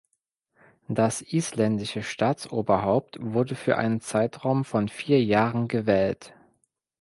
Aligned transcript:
Das 0.87 1.21
isländische 1.21 2.01
Staatsoberhaupt 2.01 3.17
wurde 3.21 3.53
für 3.53 3.77
einen 3.77 4.01
Zeitraum 4.01 4.65
von 4.65 4.89
vier 4.89 5.23
Jahren 5.23 5.67
gewählt. 5.67 6.33